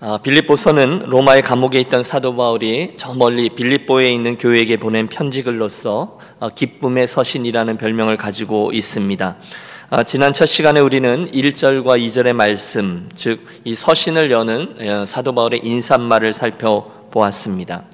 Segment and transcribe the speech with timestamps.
[0.00, 6.48] 아, 빌립보서는 로마의 감옥에 있던 사도 바울이 저 멀리 빌립보에 있는 교회에게 보낸 편지글로서 어,
[6.50, 9.36] 기쁨의 서신이라는 별명을 가지고 있습니다.
[9.90, 15.60] 아, 지난 첫 시간에 우리는 1절과 2절의 말씀, 즉 이 서신을 여는 어, 사도 바울의
[15.62, 17.84] 인사말을 살펴보았습니다.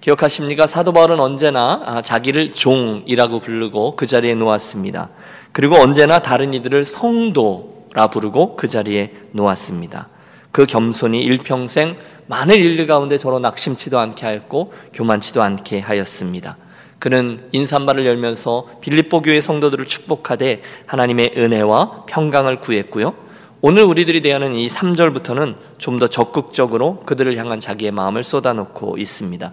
[0.00, 0.66] 기억하십니까?
[0.66, 5.08] 사도 바울은 언제나 아, 자기를 종이라고 부르고 그 자리에 놓았습니다.
[5.52, 10.08] 그리고 언제나 다른 이들을 성도라 부르고 그 자리에 놓았습니다.
[10.54, 11.96] 그 겸손이 일평생
[12.28, 16.56] 많은 일들 가운데 저로 낙심치도 않게 하였고 교만치도 않게 하였습니다.
[17.00, 23.14] 그는 인사말을 열면서 빌립보 교회 성도들을 축복하되 하나님의 은혜와 평강을 구했고요.
[23.62, 29.52] 오늘 우리들이 대하는 이 3절부터는 좀 더 적극적으로 그들을 향한 자기의 마음을 쏟아놓고 있습니다.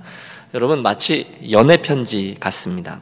[0.54, 3.02] 여러분 마치 연애 편지 같습니다.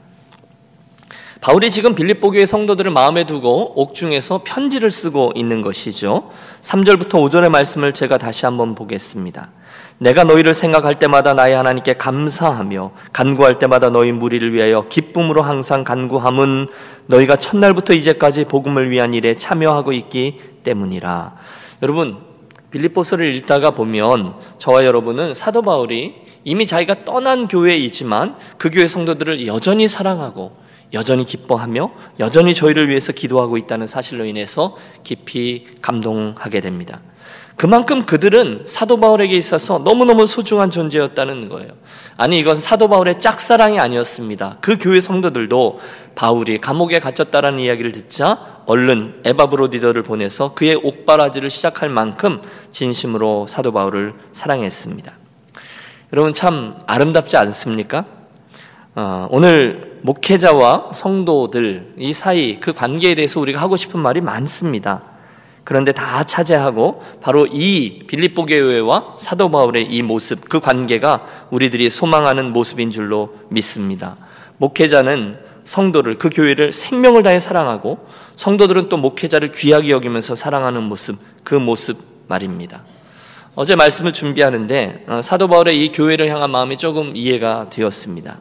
[1.41, 6.29] 바울이 지금 빌립보 교회 성도들을 마음에 두고 옥중에서 편지를 쓰고 있는 것이죠.
[6.61, 9.49] 3절부터 5절의 말씀을 제가 다시 한번 보겠습니다.
[9.99, 16.67] 내가 너희를 생각할 때마다 나의 하나님께 감사하며 간구할 때마다 너희 무리를 위하여 기쁨으로 항상 간구함은
[17.07, 21.35] 너희가 첫날부터 이제까지 복음을 위한 일에 참여하고 있기 때문이라.
[21.83, 22.17] 여러분
[22.71, 29.87] 빌립보서를 읽다가 보면 저와 여러분은 사도 바울이 이미 자기가 떠난 교회이지만 그 교회 성도들을 여전히
[29.87, 36.99] 사랑하고 여전히 기뻐하며 여전히 저희를 위해서 기도하고 있다는 사실로 인해서 깊이 감동하게 됩니다.
[37.59, 41.71] 그만큼 그들은 사도 바울에게 있어서 너무너무 소중한 존재였다는 거예요.
[42.15, 44.59] 아니, 이것은 사도 바울의 짝사랑이 아니었습니다.
[44.61, 45.79] 그 교회 성도들도
[46.15, 54.13] 바울이 감옥에 갇혔다라는 이야기를 듣자 얼른 에바브로디더를 보내서 그의 옥바라지를 시작할 만큼 진심으로 사도 바울을
[54.31, 55.11] 사랑했습니다.
[56.13, 58.05] 여러분 참 아름답지 않습니까?
[59.01, 65.01] 어, 오늘 목회자와 성도들 이 사이 그 관계에 대해서 우리가 하고 싶은 말이 많습니다.
[65.63, 72.51] 그런데 다 차지하고 바로 이 빌립보 교회와 사도 바울의 이 모습 그 관계가 우리들이 소망하는
[72.51, 74.17] 모습인 줄로 믿습니다.
[74.57, 78.05] 목회자는 성도를 그 교회를 생명을 다해 사랑하고
[78.35, 82.83] 성도들은 또 목회자를 귀하게 여기면서 사랑하는 모습 그 모습 말입니다.
[83.61, 88.39] 어제 말씀을 준비하는데 어, 사도 바울의 이 교회를 향한 마음이 조금 이해가 되었습니다.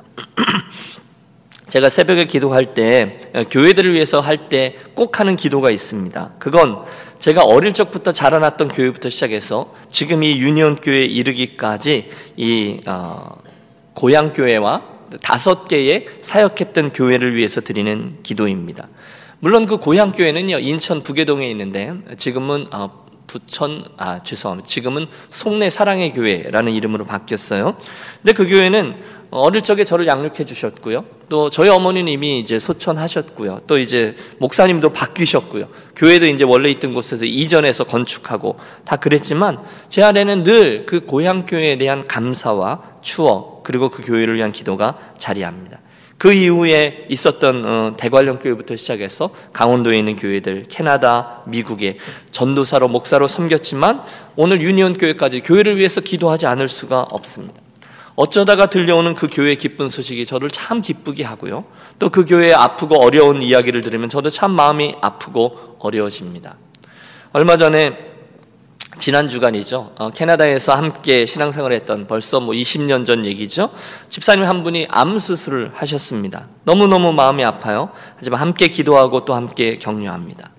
[1.68, 6.34] 제가 새벽에 기도할 때 어, 교회들을 위해서 할 때 꼭 하는 기도가 있습니다.
[6.38, 6.84] 그건
[7.18, 13.38] 제가 어릴 적부터 자라났던 교회부터 시작해서 지금 이 유니온 교회에 이르기까지 이 어,
[13.94, 14.84] 고향 교회와
[15.20, 18.86] 다섯 개의 사역했던 교회를 위해서 드리는 기도입니다.
[19.40, 24.66] 물론 그 고향 교회는요 인천 북계동에 있는데 지금은 어, 부천 아 죄송합니다.
[24.66, 27.76] 지금은 송내 사랑의 교회라는 이름으로 바뀌었어요.
[28.20, 28.96] 근데 그 교회는
[29.30, 31.04] 어릴 적에 저를 양육해 주셨고요.
[31.28, 33.60] 또 저희 어머니는 이미 이제 소천하셨고요.
[33.66, 35.68] 또 이제 목사님도 바뀌셨고요.
[35.94, 39.58] 교회도 이제 원래 있던 곳에서 이전해서 건축하고 다 그랬지만
[39.88, 45.78] 제 안에는 늘 그 고향 교회에 대한 감사와 추억 그리고 그 교회를 위한 기도가 자리합니다.
[46.18, 51.96] 그 이후에 있었던 어, 대관령 교회부터 시작해서 강원도에 있는 교회들, 캐나다, 미국에
[52.32, 54.02] 전도사로 목사로 섬겼지만
[54.34, 57.60] 오늘 유니온 교회까지 교회를 위해서 기도하지 않을 수가 없습니다.
[58.16, 61.64] 어쩌다가 들려오는 그 교회의 기쁜 소식이 저를 참 기쁘게 하고요.
[62.00, 66.56] 또 그 교회의 아프고 어려운 이야기를 들으면 저도 참 마음이 아프고 어려워집니다.
[67.32, 68.07] 얼마 전에
[68.98, 69.92] 지난 주간이죠.
[69.96, 73.70] 어, 캐나다에서 함께 신앙생활을 했던 벌써 뭐 20년 전 얘기죠.
[74.08, 76.48] 집사님 한 분이 암 수술을 하셨습니다.
[76.64, 77.90] 너무너무 마음이 아파요.
[78.16, 80.50] 하지만 함께 기도하고 또 함께 격려합니다.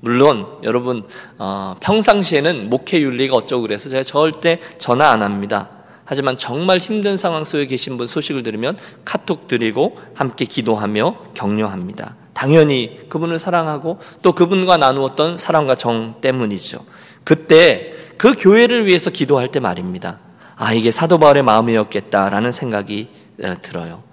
[0.00, 1.04] 물론 여러분
[1.38, 5.70] 어, 평상시에는 목회 윤리가 어쩌고 그래서 제가 절대 전화 안 합니다.
[6.04, 12.14] 하지만 정말 힘든 상황 속에 계신 분 소식을 들으면 카톡 드리고 함께 기도하며 격려합니다.
[12.32, 16.78] 당연히 그분을 사랑하고 또 그분과 나누었던 사랑과 정 때문이죠.
[17.26, 20.20] 그때 그 교회를 위해서 기도할 때 말입니다.
[20.54, 23.08] 아, 이게 사도 바울의 마음이었겠다라는 생각이
[23.42, 24.04] 어, 들어요.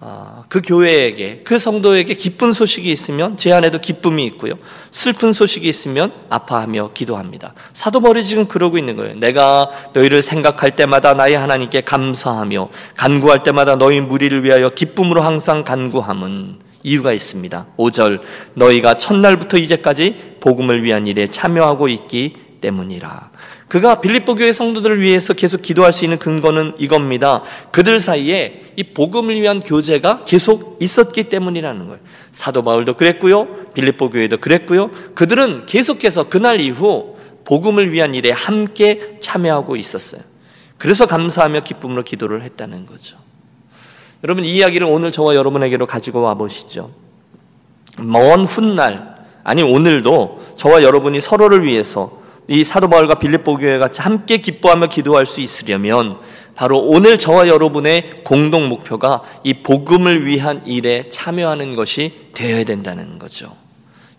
[0.00, 4.54] 아, 그 교회에게 그 성도에게 기쁜 소식이 있으면 제 안에도 기쁨이 있고요.
[4.90, 7.52] 슬픈 소식이 있으면 아파하며 기도합니다.
[7.74, 9.14] 사도 바울이 지금 그러고 있는 거예요.
[9.16, 16.60] 내가 너희를 생각할 때마다 나의 하나님께 감사하며 간구할 때마다 너희 무리를 위하여 기쁨으로 항상 간구함은
[16.82, 17.66] 이유가 있습니다.
[17.76, 18.20] 5절
[18.54, 23.30] 너희가 첫날부터 이제까지 복음을 위한 일에 참여하고 있기 때문이라.
[23.68, 27.42] 그가 빌립보 교회 성도들을 위해서 계속 기도할 수 있는 근거는 이겁니다.
[27.70, 32.00] 그들 사이에 이 복음을 위한 교제가 계속 있었기 때문이라는 거예요.
[32.32, 33.72] 사도 바울도 그랬고요.
[33.72, 34.90] 빌립보 교회도 그랬고요.
[35.14, 40.22] 그들은 계속해서 그날 이후 복음을 위한 일에 함께 참여하고 있었어요.
[40.76, 43.16] 그래서 감사하며 기쁨으로 기도를 했다는 거죠.
[44.24, 46.90] 여러분 이 이야기를 오늘 저와 여러분에게로 가지고 와 보시죠.
[47.98, 49.11] 먼 훗날
[49.44, 55.26] 아니 오늘도 저와 여러분이 서로를 위해서 이 사도 바울과 빌립보 교회 같이 함께 기뻐하며 기도할
[55.26, 56.18] 수 있으려면
[56.54, 63.56] 바로 오늘 저와 여러분의 공동 목표가 이 복음을 위한 일에 참여하는 것이 되어야 된다는 거죠.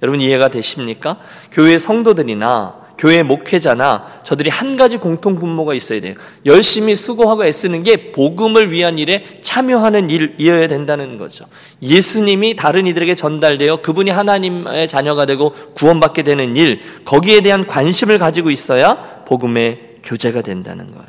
[0.02, 1.18] 여러분 이해가 되십니까?
[1.52, 6.14] 교회 성도들이나 교회 목회자나 저들이 한 가지 공통 분모가 있어야 돼요.
[6.46, 11.44] 열심히 수고하고 애쓰는 게 복음을 위한 일에 참여하는 일이어야 된다는 거죠.
[11.82, 18.52] 예수님이 다른 이들에게 전달되어 그분이 하나님의 자녀가 되고 구원받게 되는 일, 거기에 대한 관심을 가지고
[18.52, 21.08] 있어야 복음의 교제가 된다는 거예요.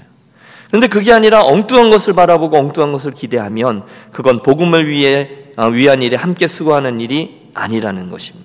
[0.66, 6.16] 그런데 그게 아니라 엉뚱한 것을 바라보고 엉뚱한 것을 기대하면 그건 복음을 위해 어, 위한 일에
[6.16, 8.43] 함께 수고하는 일이 아니라는 것입니다.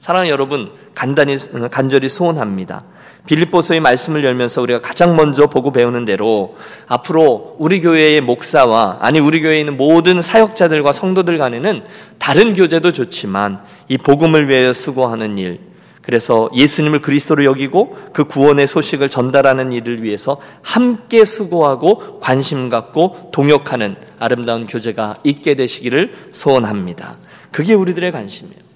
[0.00, 2.84] 사랑하는 여러분, 간단히 어, 간절히 소원합니다.
[3.26, 6.56] 빌립보서의 말씀을 열면서 우리가 가장 먼저 보고 배우는 대로
[6.88, 11.82] 앞으로 우리 교회의 목사와 아니 우리 교회에 있는 모든 사역자들과 성도들 간에는
[12.18, 15.60] 다른 교제도 좋지만 이 복음을 위하여 수고하는 일
[16.00, 23.96] 그래서 예수님을 그리스도로 여기고 그 구원의 소식을 전달하는 일을 위해서 함께 수고하고 관심 갖고 동역하는
[24.18, 27.18] 아름다운 교제가 있게 되시기를 소원합니다.
[27.52, 28.69] 그게 우리들의 관심이에요.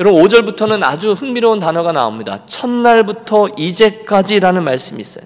[0.00, 2.40] 여러분 5절부터는 아주 흥미로운 단어가 나옵니다.
[2.46, 5.24] 첫날부터 이제까지라는 말씀이 있어요.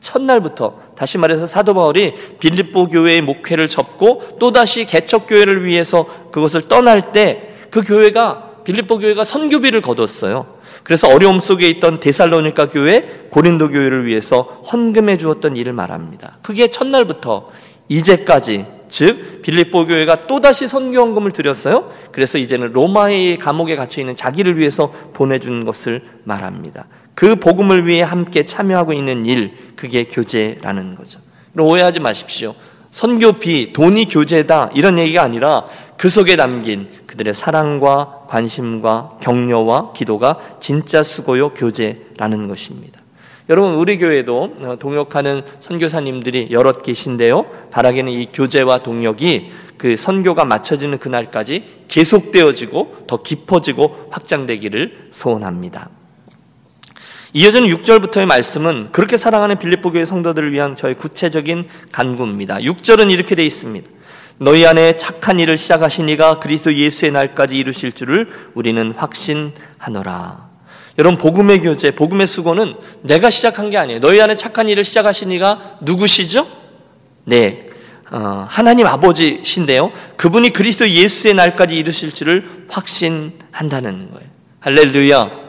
[0.00, 7.12] 첫날부터 다시 말해서 사도 바울이 빌립보 교회의 목회를 접고 또다시 개척 교회를 위해서 그것을 떠날
[7.12, 10.46] 때 그 교회가 빌립보 교회가 선교비를 거뒀어요.
[10.84, 16.38] 그래서 어려움 속에 있던 데살로니가 교회, 고린도 교회를 위해서 헌금해 주었던 일을 말합니다.
[16.40, 17.50] 그게 첫날부터
[17.88, 21.92] 이제까지 즉 빌립보 교회가 또다시 선교 헌금을 드렸어요.
[22.12, 26.86] 그래서 이제는 로마의 감옥에 갇혀 있는 자기를 위해서 보내준 것을 말합니다.
[27.14, 31.20] 그 복음을 위해 함께 참여하고 있는 일, 그게 교제라는 거죠.
[31.58, 32.54] 오해하지 마십시오.
[32.90, 35.64] 선교비, 돈이 교제다 이런 얘기가 아니라
[35.96, 42.93] 그 속에 담긴 그들의 사랑과 관심과 격려와 기도가 진짜 수고요 교제라는 것입니다.
[43.50, 47.44] 여러분 우리 교회도 어, 동역하는 선교사님들이 여럿 계신데요.
[47.70, 55.90] 바라기는 이 교제와 동역이 그 선교가 맞춰지는 그날까지 계속되어지고 더 깊어지고 확장되기를 소원합니다.
[57.34, 62.58] 이어지는 6절부터의 말씀은 그렇게 사랑하는 빌립보 교회 성도들을 위한 저의 구체적인 간구입니다.
[62.58, 63.90] 6절은 이렇게 되어 있습니다.
[64.38, 70.53] 너희 안에 착한 일을 시작하신 이가 그리스도 예수의 날까지 이루실 줄을 우리는 확신하노라.
[70.98, 74.00] 여러분 복음의 교제, 복음의 수고는 내가 시작한 게 아니에요.
[74.00, 76.46] 너희 안에 착한 일을 시작하신 이가 누구시죠?
[77.24, 77.68] 네,
[78.10, 79.90] 어, 하나님 아버지신데요.
[80.16, 84.28] 그분이 그리스도 예수의 날까지 이루실 줄을 확신한다는 거예요.
[84.60, 85.44] 할렐루야.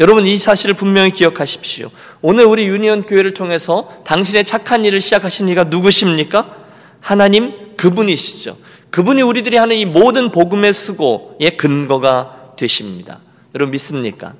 [0.00, 1.90] 여러분 이 사실을 분명히 기억하십시오.
[2.20, 6.56] 오늘 우리 유니온 교회를 통해서 당신의 착한 일을 시작하신 이가 누구십니까?
[7.00, 8.56] 하나님 그분이시죠.
[8.90, 13.20] 그분이 우리들이 하는 이 모든 복음의 수고의 근거가 되십니다.
[13.54, 14.34] 여러분 믿습니까?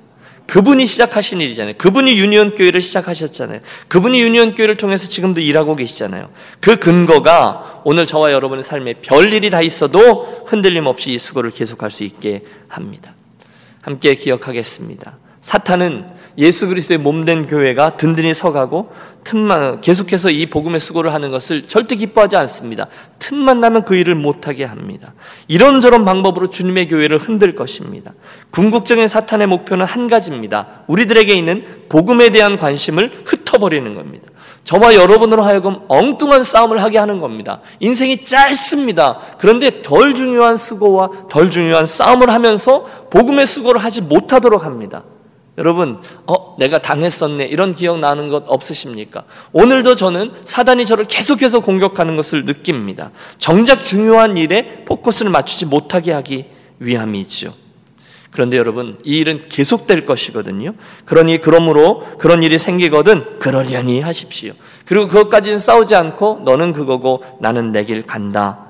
[0.51, 1.75] 그분이 시작하신 일이잖아요.
[1.79, 3.61] 그분이 유니온 교회를 시작하셨잖아요.
[3.87, 6.29] 그분이 유니온 교회를 통해서 지금도 일하고 계시잖아요.
[6.59, 12.03] 그 근거가 오늘 저와 여러분의 삶에 별일이 다 있어도 흔들림 없이 이 수고를 계속할 수
[12.03, 13.15] 있게 합니다.
[13.83, 15.20] 함께 기억하겠습니다.
[15.41, 16.07] 사탄은
[16.39, 18.91] 예수 그리스도의 몸된 교회가 든든히 서가고
[19.25, 22.87] 틈만 계속해서 이 복음의 수고를 하는 것을 절대 기뻐하지 않습니다.
[23.19, 25.15] 틈만 나면 그 일을 못하게 합니다.
[25.49, 28.13] 이런저런 방법으로 주님의 교회를 흔들 것입니다.
[28.51, 30.85] 궁극적인 사탄의 목표는 한 가지입니다.
[30.87, 34.29] 우리들에게 있는 복음에 대한 관심을 흩어버리는 겁니다.
[34.65, 37.61] 저와 여러분으로 하여금 엉뚱한 싸움을 하게 하는 겁니다.
[37.81, 39.19] 인생이 짧습니다.
[39.39, 45.03] 그런데 덜 중요한 수고와 덜 중요한 싸움을 하면서 복음의 수고를 하지 못하도록 합니다.
[45.61, 47.45] 여러분, 어, 내가 당했었네.
[47.45, 49.25] 이런 기억 나는 것 없으십니까?
[49.53, 53.11] 오늘도 저는 사단이 저를 계속해서 공격하는 것을 느낍니다.
[53.39, 56.47] 정작 중요한 일에 포커스를 맞추지 못하게 하기
[56.79, 57.53] 위함이지요.
[58.31, 60.73] 그런데 여러분, 이 일은 계속될 것이거든요.
[61.05, 64.55] 그러니, 그러므로 그런 일이 생기거든 그러려니 하십시오.
[64.87, 68.67] 그리고 그것까지는 싸우지 않고 너는 그거고 나는 내 길 간다.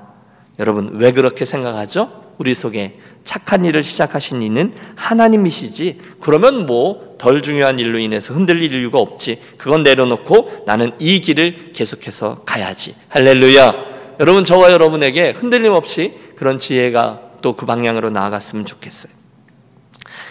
[0.59, 2.21] 여러분, 왜 그렇게 생각하죠?
[2.37, 5.99] 우리 속에 착한 일을 시작하신 이는 하나님이시지.
[6.19, 9.39] 그러면 뭐 덜 중요한 일로 인해서 흔들릴 이유가 없지.
[9.57, 12.95] 그건 내려놓고 나는 이 길을 계속해서 가야지.
[13.09, 13.75] 할렐루야.
[14.19, 19.13] 여러분 저와 여러분에게 흔들림 없이 그런 지혜가 또 그 방향으로 나아갔으면 좋겠어요.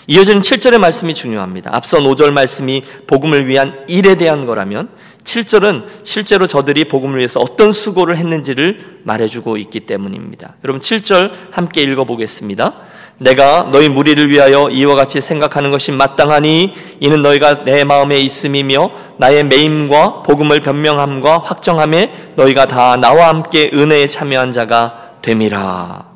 [0.08, 1.70] 이어지는 7절의 말씀이 중요합니다.
[1.72, 4.88] 앞서 5절 말씀이 복음을 위한 일에 대한 거라면
[5.24, 10.54] 7절은 실제로 저들이 복음을 위해서 어떤 수고를 했는지를 말해주고 있기 때문입니다.
[10.64, 12.72] 여러분 7절 함께 읽어보겠습니다.
[13.18, 19.44] 내가 너희 무리를 위하여 이와 같이 생각하는 것이 마땅하니 이는 너희가 내 마음에 있음이며 나의
[19.44, 26.08] 매임과 복음을 변명함과 확정함에 너희가 다 나와 함께 은혜에 참여한 자가 됨이라.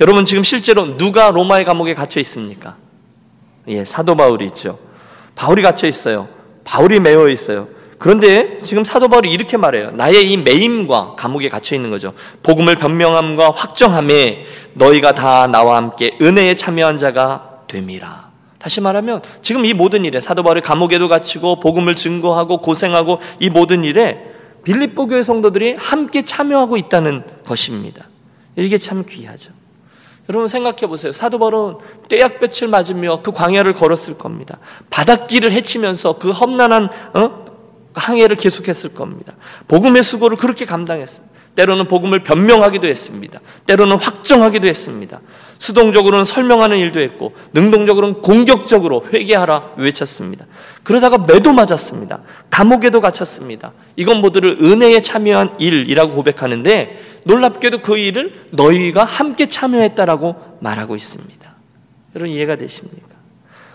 [0.00, 2.76] 여러분 지금 실제로 누가 로마의 감옥에 갇혀 있습니까?
[3.68, 4.78] 예, 사도 바울이 있죠.
[5.34, 6.26] 바울이 갇혀 있어요.
[6.64, 7.68] 바울이 매여 있어요.
[7.98, 9.90] 그런데 지금 사도 바울이 이렇게 말해요.
[9.92, 12.12] 나의 이 매임과 감옥에 갇혀 있는 거죠.
[12.42, 18.26] 복음을 변명함과 확정함에 너희가 다 나와 함께 은혜에 참여한 자가 됨이라.
[18.58, 23.84] 다시 말하면 지금 이 모든 일에 사도 바울이 감옥에도 갇히고 복음을 증거하고 고생하고 이 모든
[23.84, 24.20] 일에
[24.64, 28.06] 빌립보 교회 성도들이 함께 참여하고 있다는 것입니다.
[28.56, 29.52] 이게 참 귀하죠.
[30.28, 31.12] 여러분 생각해 보세요.
[31.12, 31.76] 사도 바울은
[32.08, 34.58] 떼약볕을 맞으며 그 광야를 걸었을 겁니다.
[34.90, 37.45] 바닷길을 헤치면서 그 험난한 어?
[38.00, 39.34] 항해를 계속했을 겁니다.
[39.68, 41.36] 복음의 수고를 그렇게 감당했습니다.
[41.56, 43.40] 때로는 복음을 변명하기도 했습니다.
[43.66, 45.20] 때로는 확정하기도 했습니다.
[45.58, 50.44] 수동적으로는 설명하는 일도 했고 능동적으로는 공격적으로 회개하라 외쳤습니다.
[50.82, 52.20] 그러다가 매도 맞았습니다.
[52.50, 53.72] 감옥에도 갇혔습니다.
[53.96, 61.54] 이건 모두를 은혜에 참여한 일이라고 고백하는데 놀랍게도 그 일을 너희가 함께 참여했다라고 말하고 있습니다.
[62.14, 63.16] 여러분 이해가 되십니까?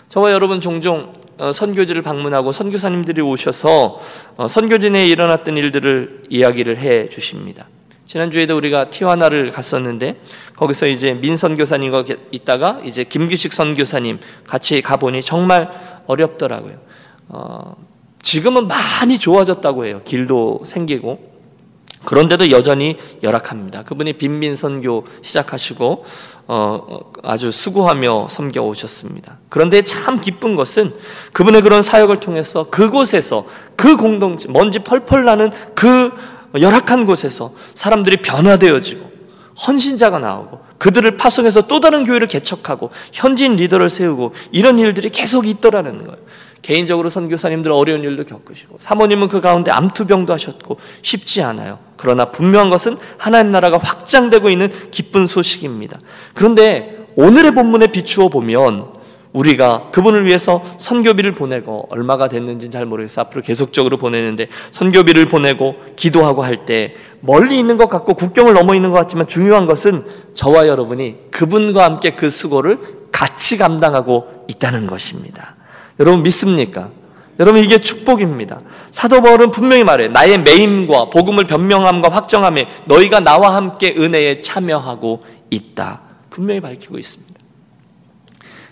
[0.08, 1.21] 저와 여러분 종종 어,
[1.51, 4.00] 선교지를 방문하고 선교사님들이 오셔서
[4.38, 7.67] 어, 선교진에 일어났던 일들을 이야기를 해 주십니다.
[8.05, 10.19] 지난주에도 우리가 티와나를 갔었는데
[10.57, 15.71] 거기서 이제 민 선교사님과 있다가 이제 김규식 선교사님 같이 가보니 정말
[16.07, 16.77] 어렵더라고요.
[17.29, 17.77] 어,
[18.21, 20.01] 지금은 많이 좋아졌다고 해요.
[20.03, 21.30] 길도 생기고
[22.05, 23.84] 그런데도 여전히 열악합니다.
[23.84, 26.05] 그분이 빈민 선교 시작하시고
[26.48, 29.38] 어, 어, 아주 수고하며 섬겨 오셨습니다.
[29.50, 30.93] 그런데 참 기쁜 것은
[31.34, 36.12] 그분의 그런 사역을 통해서 그곳에서 그 공동체 먼지 펄펄 나는 그
[36.60, 39.12] 열악한 곳에서 사람들이 변화되어지고
[39.67, 46.00] 헌신자가 나오고 그들을 파송해서 또 다른 교회를 개척하고 현지인 리더를 세우고 이런 일들이 계속 있더라는
[46.00, 46.17] 거예요.
[46.62, 51.80] 개인적으로 선교사님들 어려운 일도 겪으시고 사모님은 그 가운데 암투병도 하셨고 쉽지 않아요.
[51.98, 56.00] 그러나 분명한 것은 하나님 나라가 확장되고 있는 기쁜 소식입니다.
[56.34, 59.01] 그런데 오늘의 본문에 비추어 보면
[59.34, 63.22] 우리가 그분을 위해서 선교비를 보내고 얼마가 됐는지 잘 모르겠어.
[63.22, 68.91] 앞으로 계속적으로 보내는데 선교비를 보내고 기도하고 할 때 멀리 있는 것 같고 국경을 넘어 있는
[68.91, 72.77] 것 같지만 중요한 것은 저와 여러분이 그분과 함께 그 수고를
[73.12, 75.56] 같이 감당하고 있다는 것입니다.
[76.00, 76.89] 여러분 믿습니까?
[77.39, 78.60] 여러분 이게 축복입니다.
[78.91, 86.01] 사도 바울은 분명히 말해 나의 매임과 복음을 변명함과 확정함에 너희가 나와 함께 은혜에 참여하고 있다.
[86.29, 87.30] 분명히 밝히고 있습니다.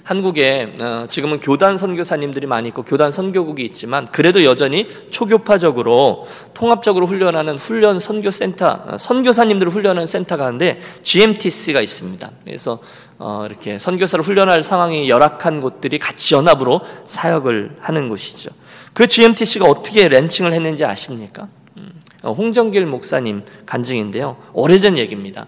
[0.09, 7.59] 한국에 어, 지금은 교단 선교사님들이 많이 있고 교단 선교국이 있지만 그래도 여전히 초교파적으로 통합적으로 훈련하는
[7.59, 12.27] 훈련 선교 센터 어, 선교사님들을 훈련하는 센터가 있는데 GMTC가 있습니다.
[12.43, 12.79] 그래서
[13.19, 18.49] 어, 이렇게 선교사를 훈련할 상황이 열악한 곳들이 같이 연합으로 사역을 하는 곳이죠.
[18.93, 21.49] 그 GMTC가 어떻게 랜칭을 했는지 아십니까?
[21.77, 21.91] 음,
[22.23, 24.37] 홍정길 목사님 간증인데요.
[24.53, 25.45] 오래전 얘기입니다.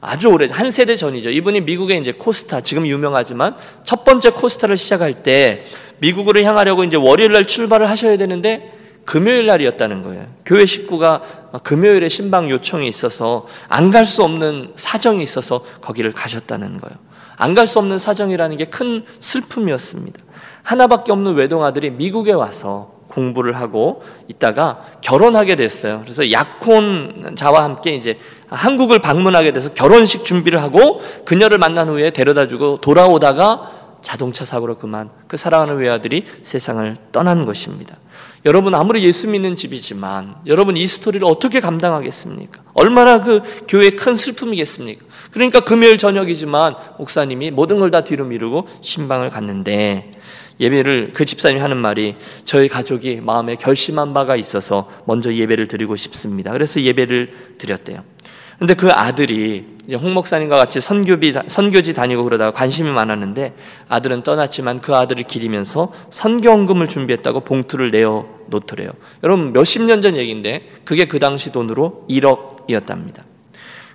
[0.00, 1.30] 아주 오래 한 세대 전이죠.
[1.30, 3.54] 이분이 미국의 이제 코스타 지금 유명하지만
[3.84, 5.64] 첫 번째 코스타를 시작할 때
[5.98, 8.72] 미국으로 향하려고 이제 월요일 날 출발을 하셔야 되는데
[9.04, 10.26] 금요일 날이었다는 거예요.
[10.46, 11.22] 교회 식구가
[11.62, 16.96] 금요일에 신방 요청이 있어서 안 갈 수 없는 사정이 있어서 거기를 가셨다는 거예요.
[17.36, 20.18] 안 갈 수 없는 사정이라는 게 큰 슬픔이었습니다.
[20.62, 26.00] 하나밖에 없는 외동 아들이 미국에 와서 공부를 하고 있다가 결혼하게 됐어요.
[26.02, 32.78] 그래서 약혼자와 함께 이제 한국을 방문하게 돼서 결혼식 준비를 하고 그녀를 만난 후에 데려다 주고
[32.80, 37.96] 돌아오다가 자동차 사고로 그만 그 사랑하는 외아들이 세상을 떠난 것입니다.
[38.46, 42.62] 여러분 아무리 예수 믿는 집이지만 여러분 이 스토리를 어떻게 감당하겠습니까?
[42.72, 45.04] 얼마나 그 교회의 큰 슬픔이겠습니까?
[45.30, 50.12] 그러니까 금요일 저녁이지만 목사님이 모든 걸 다 뒤로 미루고 신방을 갔는데
[50.60, 56.52] 예배를 그 집사님이 하는 말이 저희 가족이 마음에 결심한 바가 있어서 먼저 예배를 드리고 싶습니다.
[56.52, 58.04] 그래서 예배를 드렸대요.
[58.58, 63.54] 근데 그 아들이 이제 홍 목사님과 같이 선교비 선교지 다니고 그러다가 관심이 많았는데
[63.88, 68.90] 아들은 떠났지만 그 아들을 기리면서 선교원금을 준비했다고 봉투를 내어 놓더래요.
[69.24, 73.22] 여러분 몇십 년 전 얘기인데 그게 그 당시 돈으로 1억이었답니다.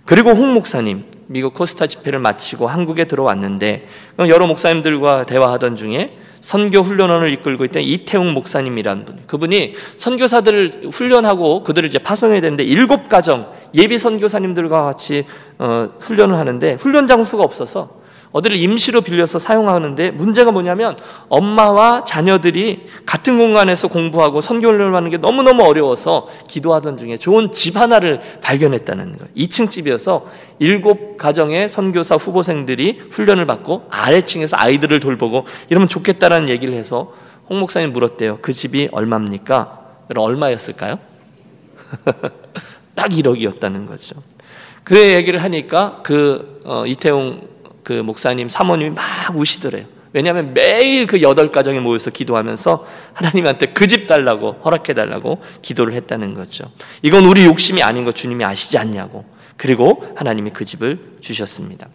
[0.03, 3.87] 그리고 홍 목사님 미국 코스타 집회를 마치고 한국에 들어왔는데
[4.27, 9.19] 여러 목사님들과 대화하던 중에 선교 훈련원을 이끌고 있던 이태웅 목사님이라는 분.
[9.27, 15.25] 그분이 선교사들을 훈련하고 그들을 이제 파송해야 되는데 일곱 가정 예비 선교사님들과 같이
[15.57, 18.04] 어, 훈련을 하는데 훈련 장소가 없어서
[18.35, 20.97] 어디를 임시로 빌려서 사용하는데 문제가 뭐냐면
[21.29, 28.19] 엄마와 자녀들이 같은 공간에서 공부하고 선교를 하는 게 너무너무 어려워서 기도하던 중에 좋은 집 하나를
[28.41, 29.31] 발견했다는 거예요.
[29.37, 30.27] 2층 집이어서
[30.59, 37.13] 일곱 가정의 선교사 후보생들이 훈련을 받고 아래층에서 아이들을 돌보고 이러면 좋겠다라는 얘기를 해서
[37.47, 38.39] 홍 목사님 물었대요.
[38.41, 39.79] 그 집이 얼마입니까?
[40.13, 40.99] 얼마였을까요?
[42.95, 44.21] 딱 1억이었다는 거죠.
[44.83, 47.54] 그 얘기를 하니까 그 어, 이태용
[47.85, 49.05] 그 목사님 사모님이 막
[49.37, 49.85] 우시더래요.
[50.11, 56.33] 왜냐하면 매일 그 여덟 가정에 모여서 기도하면서 하나님한테 그 집 달라고 허락해 달라고 기도를 했다는
[56.33, 56.65] 거죠.
[57.03, 59.23] 이건 우리 욕심이 아닌 거 주님이 아시지 않냐고.
[59.55, 61.87] 그리고 하나님이 그 집을 주셨습니다.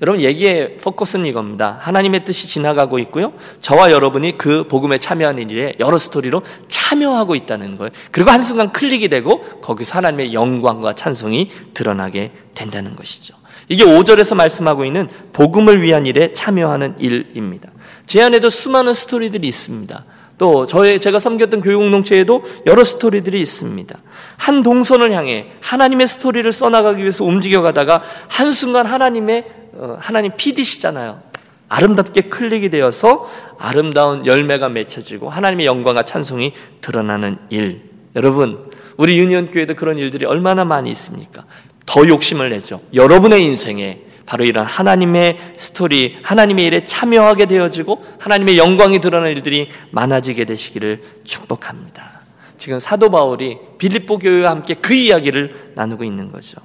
[0.00, 1.78] 여러분 얘기의 포커스는 이겁니다.
[1.82, 3.34] 하나님의 뜻이 지나가고 있고요.
[3.60, 7.90] 저와 여러분이 그 복음에 참여하는 일에 여러 스토리로 참여하고 있다는 거예요.
[8.12, 13.34] 그리고 한순간 클릭이 되고 거기서 하나님의 영광과 찬송이 드러나게 된다는 것이죠.
[13.68, 17.70] 이게 5절에서 말씀하고 있는 복음을 위한 일에 참여하는 일입니다.
[18.06, 20.04] 제 안에도 수많은 스토리들이 있습니다.
[20.38, 23.98] 또 저의 제가 섬겼던 교육 공동체에도 여러 스토리들이 있습니다.
[24.36, 31.20] 한 동선을 향해 하나님의 스토리를 써나가기 위해서 움직여가다가 한 순간 하나님의 어, 하나님 PD시잖아요.
[31.68, 37.82] 아름답게 클릭이 되어서 아름다운 열매가 맺혀지고 하나님의 영광과 찬송이 드러나는 일.
[38.14, 41.44] 여러분, 우리 유니온 교회도 그런 일들이 얼마나 많이 있습니까?
[41.86, 42.80] 더 욕심을 내죠.
[42.92, 50.44] 여러분의 인생에 바로 이런 하나님의 스토리, 하나님의 일에 참여하게 되어지고 하나님의 영광이 드러나는 일들이 많아지게
[50.44, 52.20] 되시기를 축복합니다.
[52.58, 56.58] 지금 사도 바울이 빌립보 교회와 함께 그 이야기를 나누고 있는 거죠.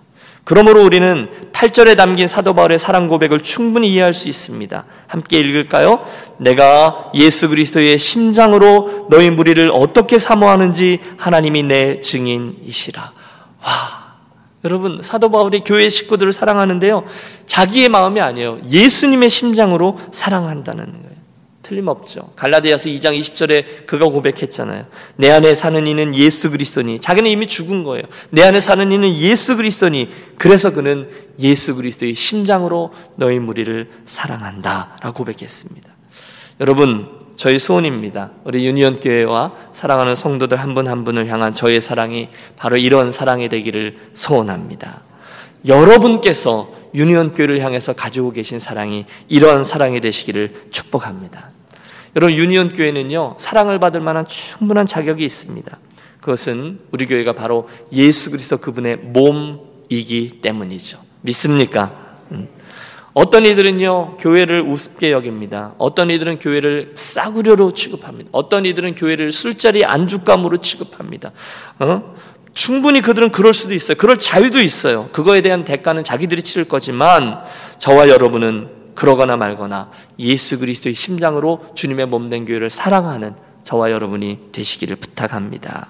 [0.43, 4.85] 그러므로 우리는 8절에 담긴 사도 바울의 사랑 고백을 충분히 이해할 수 있습니다.
[5.05, 6.03] 함께 읽을까요?
[6.39, 13.11] 내가 예수 그리스도의 심장으로 너희 무리를 어떻게 사모하는지 하나님이 내 증인이시라.
[13.63, 14.00] 와.
[14.63, 17.03] 여러분, 사도 바울이 교회 식구들을 사랑하는데요.
[17.45, 18.61] 자기의 마음이 아니에요.
[18.69, 21.11] 예수님의 심장으로 사랑한다는 거예요.
[21.71, 22.33] 틀림없죠.
[22.35, 24.85] 갈라디아서 2장 20절에 그가 고백했잖아요.
[25.15, 28.03] 내 안에 사는 이는 예수 그리스도니 자기는 이미 죽은 거예요.
[28.29, 35.89] 내 안에 사는 이는 예수 그리스도니 그래서 그는 예수 그리스도의 심장으로 너희 무리를 사랑한다라고 고백했습니다.
[36.59, 38.31] 여러분 저희 소원입니다.
[38.43, 43.49] 우리 유니온 교회와 사랑하는 성도들 한 분한 한 분을 향한 저의 사랑이 바로 이런 사랑이
[43.49, 45.01] 되기를 소원합니다.
[45.67, 51.49] 여러분께서 유니온 교회를 향해서 가지고 계신 사랑이 이러한 사랑이 되시기를 축복합니다.
[52.15, 55.77] 여러분 유니온 교회는요 사랑을 받을 만한 충분한 자격이 있습니다.
[56.19, 60.99] 그것은 우리 교회가 바로 예수 그리스도 그분의 몸이기 때문이죠.
[61.21, 62.17] 믿습니까?
[62.31, 62.47] 음.
[63.13, 65.73] 어떤 이들은요 교회를 우습게 여깁니다.
[65.77, 68.29] 어떤 이들은 교회를 싸구려로 취급합니다.
[68.31, 71.31] 어떤 이들은 교회를 술자리 안주감으로 취급합니다.
[71.79, 72.15] 어?
[72.53, 73.97] 충분히 그들은 그럴 수도 있어요.
[73.97, 75.09] 그럴 자유도 있어요.
[75.11, 77.41] 그거에 대한 대가는 자기들이 치를 거지만
[77.79, 85.87] 저와 여러분은 그러거나 말거나 예수 그리스도의 심장으로 주님의 몸된 교회를 사랑하는 저와 여러분이 되시기를 부탁합니다.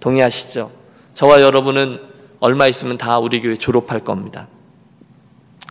[0.00, 0.70] 동의하시죠?
[1.14, 2.00] 저와 여러분은
[2.40, 4.46] 얼마 있으면 다 우리 교회 졸업할 겁니다.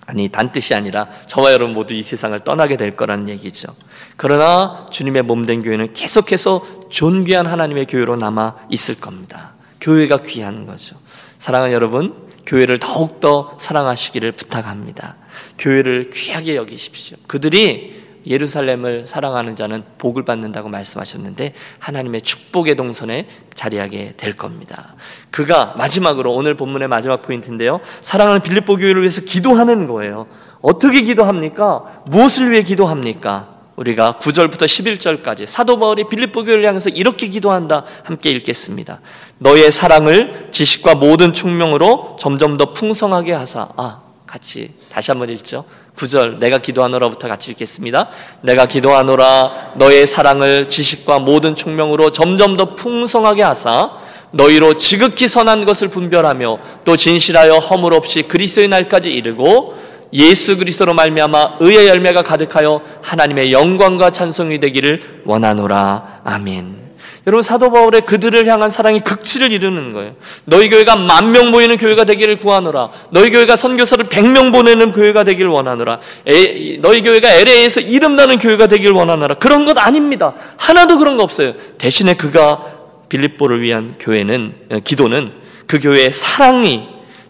[0.07, 3.67] 아니, 단 뜻이 아니라 저와 여러분 모두 이 세상을 떠나게 될 거라는 얘기죠.
[4.15, 9.51] 그러나 주님의 몸된 교회는 계속해서 존귀한 하나님의 교회로 남아 있을 겁니다.
[9.81, 10.95] 교회가 귀한 거죠.
[11.37, 12.15] 사랑하는 여러분,
[12.45, 15.17] 교회를 더욱더 사랑하시기를 부탁합니다.
[15.59, 17.17] 교회를 귀하게 여기십시오.
[17.27, 17.96] 그들이
[18.27, 24.95] 예루살렘을 사랑하는 자는 복을 받는다고 말씀하셨는데 하나님의 축복의 동선에 자리하게 될 겁니다.
[25.31, 27.79] 그가 마지막으로 오늘 본문의 마지막 포인트인데요.
[28.01, 30.27] 사랑하는 빌립보 교회를 위해서 기도하는 거예요.
[30.61, 32.03] 어떻게 기도합니까?
[32.07, 33.57] 무엇을 위해 기도합니까?
[33.77, 38.99] 우리가 9절부터 11절까지 사도 바울이 빌립보 교회를 향해서 이렇게 기도한다 함께 읽겠습니다.
[39.37, 45.63] 너의 사랑을 지식과 모든 총명으로 점점 더 풍성하게 하사 아 같이 다시 한번 읽죠.
[45.97, 48.09] 9절 내가 기도하노라부터 같이 읽겠습니다.
[48.41, 53.91] 내가 기도하노라 너의 사랑을 지식과 모든 총명으로 점점 더 풍성하게 하사
[54.31, 59.75] 너희로 지극히 선한 것을 분별하며 또 진실하여 허물 없이 그리스도의 날까지 이르고
[60.13, 66.21] 예수 그리스도로 말미암아 의의 열매가 가득하여 하나님의 영광과 찬송이 되기를 원하노라.
[66.23, 66.86] 아멘.
[67.27, 70.15] 여러분 사도 바울의 그들을 향한 사랑이 극치를 이루는 거예요.
[70.45, 72.89] 너희 교회가 만 명 모이는 교회가 되기를 구하노라.
[73.11, 75.99] 너희 교회가 선교사를 100명 보내는 교회가 되기를 원하노라.
[76.25, 79.35] 에, 너희 교회가 LA에서 이름나는 교회가 되기를 원하노라.
[79.35, 80.33] 그런 것 아닙니다.
[80.55, 81.53] 하나도 그런 거 없어요.
[81.77, 82.63] 대신에 그가
[83.09, 85.33] 빌립보를 위한 교회는 기도는
[85.67, 86.87] 그 교회의 사랑이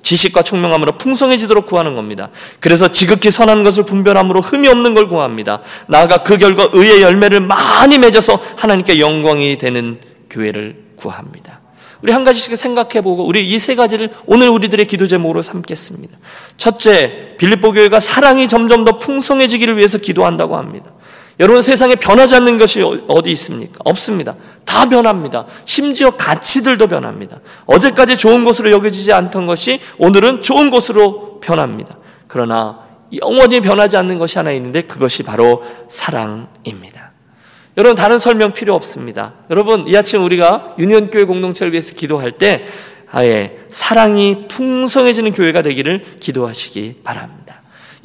[0.08, 2.30] 지식과 총명함으로 풍성해지도록 구하는 겁니다.
[2.62, 5.60] 그래서 지극히 선한 것을 분별함으로 흠이 없는 걸 구합니다.
[5.88, 11.60] 나아가 그 결과 의의 열매를 많이 맺어서 하나님께 영광이 되는 교회를 구합니다.
[12.02, 16.18] 우리 한 가지씩 생각해 보고 우리 이 세 가지를 오늘 우리들의 기도 제목으로 삼겠습니다.
[16.56, 20.92] 첫째, 빌립보 교회가 사랑이 점점 더 풍성해지기를 위해서 기도한다고 합니다.
[21.40, 23.78] 여러분 세상에 변하지 않는 것이 어디 있습니까?
[23.86, 24.36] 없습니다.
[24.66, 25.46] 다 변합니다.
[25.66, 27.40] 심지어 가치들도 변합니다.
[27.66, 31.98] 어제까지 좋은 것으로 여겨지지 않던 것이 오늘은 좋은 것으로 변합니다.
[32.28, 32.80] 그러나
[33.22, 37.12] 영원히 변하지 않는 것이 하나 있는데 그것이 바로 사랑입니다.
[37.78, 39.34] 여러분 다른 설명 필요 없습니다.
[39.52, 42.66] 여러분 이 아침 우리가 유니온교회 공동체를 위해서 기도할 때
[43.12, 47.47] 아예 사랑이 풍성해지는 교회가 되기를 기도하시기 바랍니다.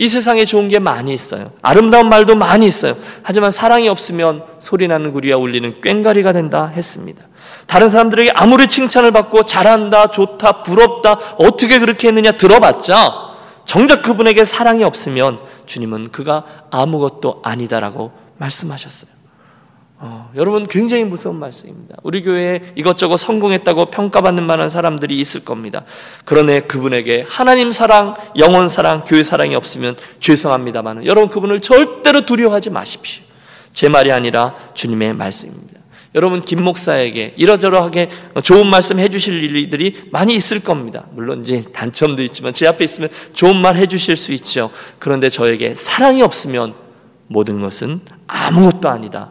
[0.03, 1.53] 이 세상에 좋은 게 많이 있어요.
[1.63, 2.97] 아름다운 말도 많이 있어요.
[3.23, 7.23] 하지만 사랑이 없으면 소리나는 구리와 울리는 꽹가리가 된다 했습니다.
[7.69, 13.31] 다른 사람들에게 아무리 칭찬을 받고 잘한다, 좋다, 부럽다, 어떻게 그렇게 했느냐 들어봤자
[13.65, 19.22] 정작 그분에게 사랑이 없으면 주님은 그가 아무것도 아니다라고 말씀하셨어요.
[20.05, 21.95] 어, 여러분 굉장히 무서운 말씀입니다.
[22.03, 25.85] 우리 교회에 이것저것 성공했다고 평가받는 만한 사람들이 있을 겁니다.
[26.25, 33.23] 그러네 그분에게 하나님 사랑, 영원 사랑, 교회 사랑이 없으면 죄송합니다만 여러분 그분을 절대로 두려워하지 마십시오.
[33.73, 35.81] 제 말이 아니라 주님의 말씀입니다.
[36.17, 38.11] 여러분 김 목사에게 이러저러하게
[38.43, 41.07] 좋은 말씀 해주실 일들이 많이 있을 겁니다.
[41.13, 44.73] 물론 이제 단점도 있지만 제 앞에 있으면 좋은 말 해주실 수 있죠.
[44.99, 46.75] 그런데 저에게 사랑이 없으면
[47.29, 49.31] 모든 것은 아무것도 아니다.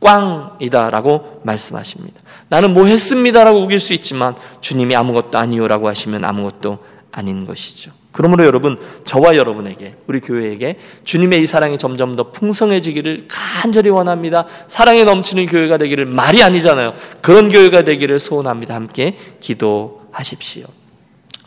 [0.00, 2.20] 꽝이다라고 말씀하십니다.
[2.48, 6.78] 나는 뭐 했습니다라고 우길 수 있지만 주님이 아무것도 아니요라고 하시면 아무것도
[7.12, 7.92] 아닌 것이죠.
[8.12, 14.46] 그러므로 여러분, 저와 여러분에게, 우리 교회에게 주님의 이 사랑이 점점 더 풍성해지기를 간절히 원합니다.
[14.66, 16.94] 사랑에 넘치는 교회가 되기를 말이 아니잖아요.
[17.20, 18.74] 그런 교회가 되기를 소원합니다.
[18.74, 20.64] 함께 기도하십시오.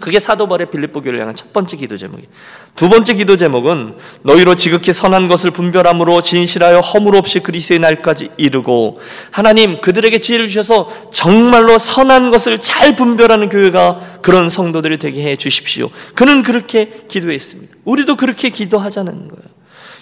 [0.04, 2.28] 그게 사도 바울의 빌립보 교회를 향한 첫 번째 기도 제목이에요.
[2.76, 9.00] 두 번째 기도 제목은 너희로 지극히 선한 것을 분별함으로 진실하여 허물 없이 그리스도의 날까지 이르고
[9.32, 15.90] 하나님 그들에게 지혜를 주셔서 정말로 선한 것을 잘 분별하는 교회가 그런 성도들이 되게 해 주십시오.
[16.16, 17.74] 그는 그렇게 기도했습니다.
[17.86, 19.53] 우리도 그렇게 기도하자는 거예요.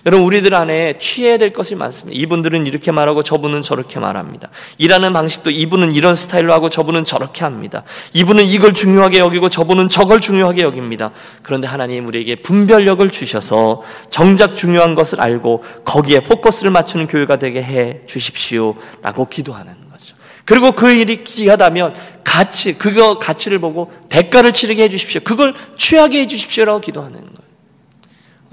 [0.06, 2.20] 여러분 우리들 안에 취해야 될 것이 많습니다.
[2.20, 4.50] 이분들은 이렇게 말하고 저분은 저렇게 말합니다.
[4.78, 7.84] 일하는 방식도 이분은 이런 스타일로 하고 저분은 저렇게 합니다.
[8.14, 11.12] 이분은 이걸 중요하게 여기고 저분은 저걸 중요하게 여깁니다.
[11.44, 18.02] 그런데 하나님 우리에게 분별력을 주셔서 정작 중요한 것을 알고 거기에 포커스를 맞추는 교회가 되게 해
[18.08, 20.16] 주십시오라고 기도하는 거죠.
[20.46, 25.22] 그리고 그 일이 귀하다면 가치 그거 가치를 보고 대가를 치르게 해 주십시오.
[25.24, 27.51] 그걸 취하게 해 주십시오라고 기도하는 거예요.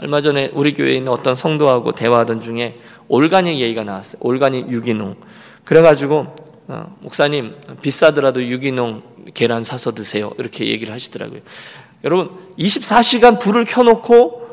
[0.01, 4.21] 얼마 전에 우리 교회에 있는 어떤 성도하고 대화하던 중에 올가닉 얘기가 나왔어요.
[4.21, 5.17] 올가닉 유기농.
[5.65, 6.37] 그래가지고
[6.69, 9.03] 어, 목사님 비싸더라도 유기농
[9.35, 10.31] 계란 사서 드세요.
[10.39, 11.41] 이렇게 얘기를 하시더라고요.
[12.05, 14.48] 여러분 24시간 불을 켜놓고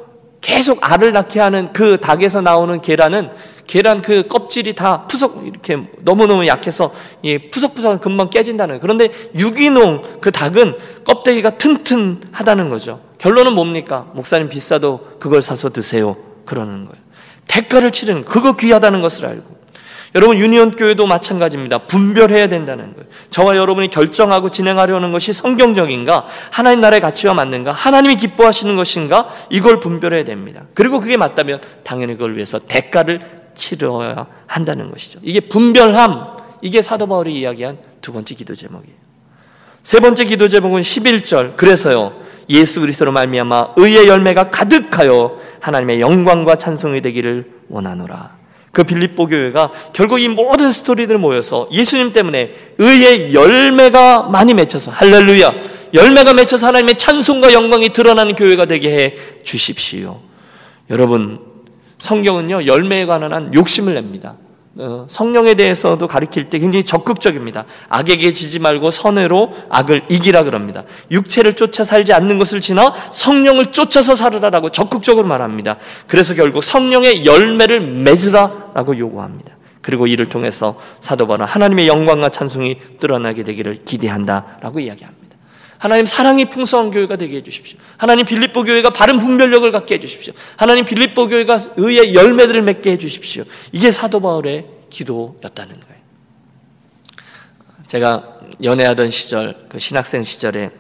[0.46, 3.32] 계속 알을 낳게 하는 그 닭에서 나오는 계란은
[3.66, 6.94] 계란 그 껍질이 다 푸석 이렇게 너무너무 약해서
[7.52, 13.02] 푸석푸석 금방 깨진다는 그런데 유기농 그 닭은 껍데기가 튼튼하다는 거죠.
[13.18, 14.06] 결론은 뭡니까?
[14.14, 16.16] 목사님 비싸도 그걸 사서 드세요.
[16.46, 17.04] 그러는 거예요.
[17.48, 19.56] 대가를 치르는 그거 귀하다는 것을 알고
[20.16, 21.80] 여러분 유니온 교회도 마찬가지입니다.
[21.80, 23.08] 분별해야 된다는 거예요.
[23.32, 30.24] 저와 여러분이 결정하고 진행하려는 것이 성경적인가, 하나님 나라의 가치와 맞는가, 하나님이 기뻐하시는 것인가 이걸 분별해야
[30.24, 30.64] 됩니다.
[30.74, 33.20] 그리고 그게 맞다면 당연히 그걸 위해서 대가를
[33.56, 35.20] 치러야 한다는 것이죠.
[35.22, 38.96] 이게 분별함, 이게 사도 바울이 이야기한 두 번째 기도 제목이에요.
[39.84, 41.58] 세 번째 기도 제목은 11절.
[41.58, 42.14] 그래서요.
[42.50, 48.45] 예수 그리스도로 말미암아 의의 열매가 가득하여 하나님의 영광과 찬송이 되기를 원하노라.
[48.76, 55.54] 그 빌립보 교회가 결국 이 모든 스토리들 모여서 예수님 때문에 의의 열매가 많이 맺혀서 할렐루야
[55.94, 60.20] 열매가 맺혀서 하나님의 찬송과 영광이 드러나는 교회가 되게 해 주십시오.
[60.90, 61.40] 여러분
[62.00, 64.36] 성경은요 열매에 관한 한 욕심을 냅니다.
[64.78, 67.66] 어, 성령에 대해서도 가르칠 때 굉장히 적극적입니다.
[67.88, 70.84] 악에게 지지 말고 선으로 악을 이기라 그럽니다.
[71.12, 75.78] 육체를 쫓아 살지 않는 것을 지나 성령을 쫓아서 살으라라고 적극적으로 말합니다.
[76.08, 79.56] 그래서 결국 성령의 열매를 맺으라라고 요구합니다.
[79.82, 85.25] 그리고 이를 통해서 사도 바울은 하나님의 영광과 찬송이 드러나게 되기를 기대한다라고 이야기합니다.
[85.78, 87.78] 하나님 사랑이 풍성한 교회가 되게 해주십시오.
[87.98, 90.34] 하나님 빌립보 교회가 바른 분별력을 갖게 해주십시오.
[90.58, 93.44] 하나님 빌립보 교회가 의의 열매들을 맺게 해주십시오.
[93.72, 95.96] 이게 사도 바울의 기도였다는 거예요.
[97.88, 100.72] 제가 연애하던 시절, 그 신학생 시절에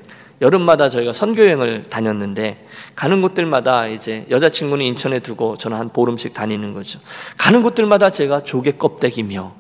[0.41, 6.99] 여름마다 저희가 선교여행을 다녔는데 가는 곳들마다 이제 여자친구는 인천에 두고 저는 한 보름씩 다니는 거죠.
[7.38, 9.55] 가는 곳들마다 제가 조개 껍데기며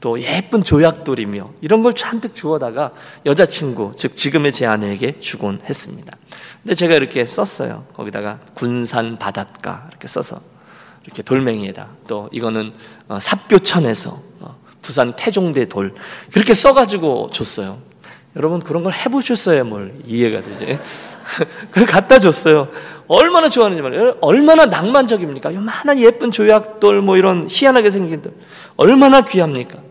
[0.00, 2.92] 또 예쁜 조약돌이며 이런 걸 잔뜩 주워다가
[3.26, 6.16] 여자친구, 즉 지금의 제 아내에게 주곤 했습니다.
[6.62, 7.84] 근데 제가 이렇게 썼어요.
[7.94, 10.40] 거기다가 군산 바닷가 이렇게 써서
[11.04, 12.72] 이렇게 돌멩이에다 또 이거는
[13.08, 15.94] 어, 삽교천에서 어, 부산 태종대 돌
[16.32, 17.78] 그렇게 써가지고 줬어요.
[18.36, 20.78] 여러분 그런 걸 해보셨어야 뭘 이해가 되지?
[21.70, 22.68] 그걸 갖다 줬어요.
[23.06, 24.16] 얼마나 좋아하는지 말이에요.
[24.20, 25.54] 얼마나 낭만적입니까?
[25.54, 28.32] 요만한 예쁜 조약돌 뭐 이런 희한하게 생긴 돌
[28.76, 29.89] 얼마나 귀합니까?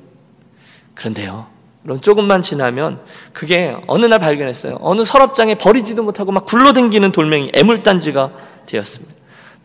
[0.99, 1.47] 그런데요.
[1.83, 2.99] 그럼 조금만 지나면
[3.31, 4.79] 그게 어느 날 발견했어요.
[4.81, 8.31] 어느 서랍장에 버리지도 못하고 막 굴러댕기는 돌멩이 애물단지가
[8.65, 9.17] 되었습니다.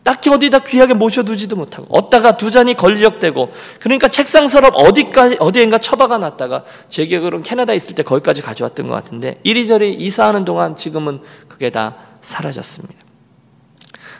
[0.03, 6.19] 딱히 어디다 귀하게 모셔두지도 못하고 얻다가 두 잔이 걸적되고 그러니까 책상 서랍 어디까지 어디엔가 처박아
[6.19, 11.19] 놨다가 제 기억으로는 캐나다에 있을 때 거기까지 가져왔던 것 같은데 이리저리 이사하는 동안 지금은
[11.49, 13.03] 그게 다 사라졌습니다.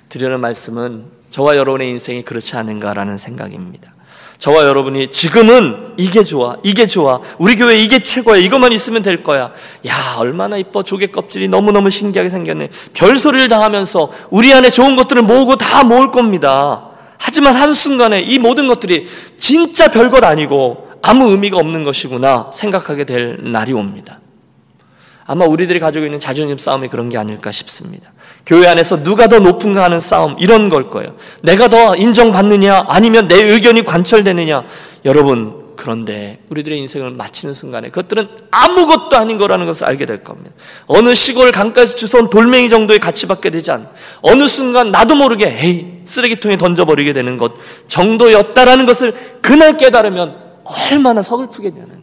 [0.10, 3.95] 드리는 말씀은 저와 여러분의 인생이 그렇지 않은가라는 생각입니다.
[4.38, 9.52] 저와 여러분이 지금은 이게 좋아, 이게 좋아, 우리 교회 이게 최고야, 이것만 있으면 될 거야.
[9.88, 12.70] 야, 얼마나 이뻐, 조개 껍질이 너무너무 신기하게 생겼네.
[12.94, 16.90] 별소리를 다 하면서 우리 안에 좋은 것들을 모으고 다 모을 겁니다.
[17.18, 23.74] 하지만 한순간에 이 모든 것들이 진짜 별것 아니고 아무 의미가 없는 것이구나 생각하게 될 날이
[23.74, 24.20] 옵니다.
[25.26, 28.12] 아마 우리들이 가지고 있는 자존심 싸움이 그런 게 아닐까 싶습니다.
[28.46, 31.16] 교회 안에서 누가 더 높은가 하는 싸움, 이런 걸 거예요.
[31.42, 34.64] 내가 더 인정받느냐, 아니면 내 의견이 관철되느냐.
[35.06, 40.52] 여러분, 그런데 우리들의 인생을 마치는 순간에 그것들은 아무것도 아닌 거라는 것을 알게 될 겁니다.
[40.88, 43.88] 어느 시골 강가에서 주워온 돌멩이 정도의 가치밖에 되지 않.
[44.22, 47.54] 어느 순간 나도 모르게 에이 쓰레기통에 던져버리게 되는 것
[47.88, 51.95] 정도였다라는 것을 그날 깨달으면 얼마나 서글프겠냐는 거예요.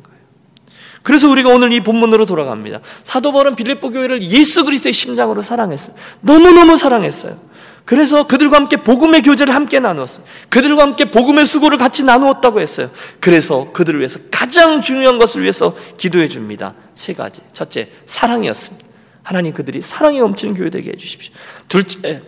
[1.02, 2.80] 그래서 우리가 오늘 이 본문으로 돌아갑니다.
[3.02, 5.96] 사도 바울은 빌립보 교회를 예수 그리스도의 심장으로 사랑했어요.
[6.20, 7.36] 너무너무 사랑했어요.
[7.84, 10.24] 그래서 그들과 함께 복음의 교제를 함께 나누었어요.
[10.48, 12.90] 그들과 함께 복음의 수고를 같이 나누었다고 했어요.
[13.18, 16.74] 그래서 그들을 위해서 가장 중요한 것을 위해서 기도해 줍니다.
[16.94, 17.40] 세 가지.
[17.52, 18.86] 첫째, 사랑이었습니다.
[19.24, 21.32] 하나님 그들이 사랑이 넘치는 교회 되게 해 주십시오.
[21.68, 22.22] 둘째,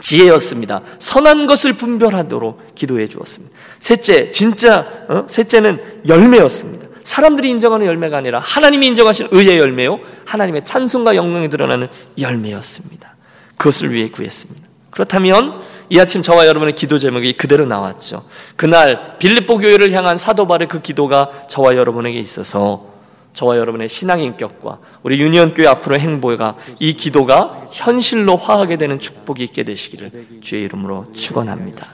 [0.00, 0.82] 지혜였습니다.
[0.98, 3.56] 선한 것을 분별하도록 기도해 주었습니다.
[3.80, 5.24] 셋째, 진짜 어?
[5.26, 6.85] 셋째는 열매였습니다.
[7.06, 10.00] 사람들이 인정하는 열매가 아니라 하나님이 인정하신 의의 열매요.
[10.24, 11.86] 하나님의 찬송과 영광이 드러나는
[12.18, 13.14] 열매였습니다.
[13.56, 14.66] 그것을 위해 구했습니다.
[14.90, 18.24] 그렇다면 이 아침 저와 여러분의 기도 제목이 그대로 나왔죠.
[18.56, 22.96] 그날 빌립보 교회를 향한 사도 바의 그 기도가 저와 여러분에게 있어서
[23.34, 29.44] 저와 여러분의 신앙 인격과 우리 유니온 교회 앞으로 행보가 이 기도가 현실로 화하게 되는 축복이
[29.44, 31.86] 있게 되시기를 주의 이름으로 축원합니다.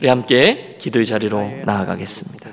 [0.00, 2.50] 우리 함께 기도의 자리로 나아가겠습니다.